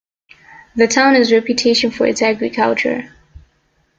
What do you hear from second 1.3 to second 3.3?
reputation for its agriculture.